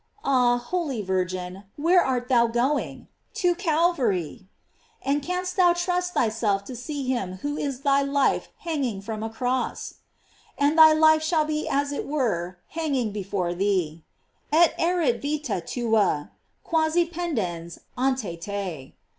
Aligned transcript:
Ah, 0.25 0.57
holy 0.57 1.03
Virgin, 1.03 1.65
where 1.75 2.03
art 2.03 2.27
thou 2.27 2.47
going? 2.47 3.07
To 3.35 3.53
Cal 3.53 3.93
vary! 3.93 4.47
And 5.05 5.21
canst 5.21 5.55
thou 5.57 5.73
trust 5.73 6.15
thyself 6.15 6.65
to 6.65 6.75
see 6.75 7.05
him 7.07 7.33
who 7.43 7.55
is 7.55 7.81
thy 7.81 8.01
life 8.01 8.49
hanging 8.61 9.03
from 9.03 9.21
a 9.21 9.29
cross? 9.29 9.97
And 10.57 10.75
thy 10.75 10.91
life 10.91 11.21
shall 11.21 11.45
be 11.45 11.69
as 11.69 11.91
it 11.91 12.07
were 12.07 12.57
hanging 12.69 13.11
before 13.11 13.53
thee: 13.53 14.03
"Et 14.51 14.73
erit 14.79 15.21
vita 15.21 15.61
tua 15.63 16.31
quasi 16.63 17.05
pendens 17.05 17.77
ante 17.95 18.35
te." 18.37 18.95